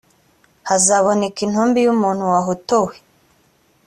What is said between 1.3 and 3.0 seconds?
intumbi y’umuntu wahotowe.